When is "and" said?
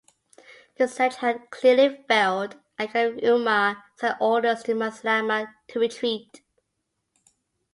2.79-2.89